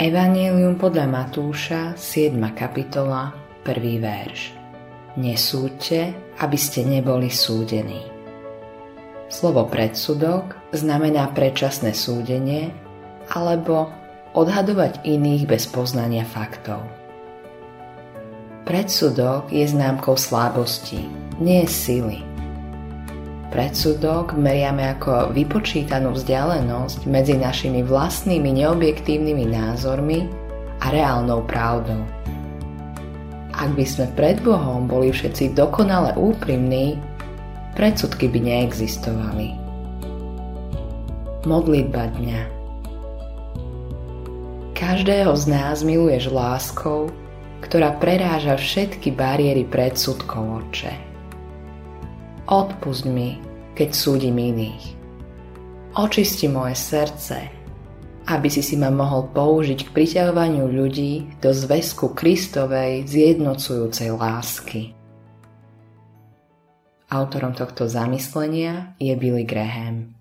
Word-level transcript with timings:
Evangelium 0.00 0.80
podľa 0.80 1.04
Matúša, 1.04 1.92
7. 1.92 2.32
kapitola, 2.56 3.36
1. 3.68 4.00
verš. 4.00 4.56
Nesúďte, 5.20 6.16
aby 6.40 6.56
ste 6.56 6.88
neboli 6.88 7.28
súdení. 7.28 8.08
Slovo 9.28 9.68
predsudok 9.68 10.72
znamená 10.72 11.28
predčasné 11.36 11.92
súdenie 11.92 12.72
alebo 13.28 13.92
odhadovať 14.32 15.04
iných 15.04 15.44
bez 15.44 15.68
poznania 15.68 16.24
faktov. 16.24 16.80
Predsudok 18.64 19.52
je 19.52 19.68
známkou 19.68 20.16
slábosti, 20.16 21.04
nie 21.44 21.68
sily. 21.68 22.29
Predsudok 23.50 24.38
meriame 24.38 24.94
ako 24.94 25.34
vypočítanú 25.34 26.14
vzdialenosť 26.14 27.10
medzi 27.10 27.34
našimi 27.34 27.82
vlastnými 27.82 28.62
neobjektívnymi 28.62 29.50
názormi 29.50 30.30
a 30.78 30.94
reálnou 30.94 31.42
pravdou. 31.50 31.98
Ak 33.50 33.74
by 33.74 33.82
sme 33.82 34.06
pred 34.14 34.38
Bohom 34.46 34.86
boli 34.86 35.10
všetci 35.10 35.58
dokonale 35.58 36.14
úprimní, 36.14 36.94
predsudky 37.74 38.30
by 38.30 38.38
neexistovali. 38.38 39.58
Modlitba 41.42 42.06
dňa 42.22 42.40
Každého 44.78 45.34
z 45.34 45.44
nás 45.50 45.82
miluješ 45.82 46.30
láskou, 46.30 47.10
ktorá 47.66 47.98
preráža 47.98 48.54
všetky 48.56 49.10
bariéry 49.10 49.66
predsudkov, 49.66 50.70
oče. 50.70 51.09
Odpust 52.50 53.06
mi, 53.06 53.38
keď 53.78 53.94
súdim 53.94 54.34
iných. 54.34 54.98
Očisti 55.94 56.50
moje 56.50 56.74
srdce, 56.74 57.46
aby 58.26 58.50
si 58.50 58.58
si 58.58 58.74
ma 58.74 58.90
mohol 58.90 59.30
použiť 59.30 59.86
k 59.86 59.94
priťahovaniu 59.94 60.66
ľudí 60.66 61.30
do 61.38 61.54
zväzku 61.54 62.10
Kristovej 62.10 63.06
zjednocujúcej 63.06 64.10
lásky. 64.18 64.98
Autorom 67.06 67.54
tohto 67.54 67.86
zamyslenia 67.86 68.98
je 68.98 69.14
Billy 69.14 69.46
Graham. 69.46 70.18